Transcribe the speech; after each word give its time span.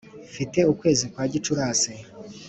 mfite 0.31 0.59
ukwezi 0.71 1.05
kwa 1.13 1.23
gicurasi 1.31 1.93